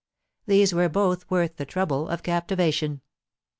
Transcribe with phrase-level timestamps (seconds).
[0.47, 3.01] These were both worth the trouble of captivation.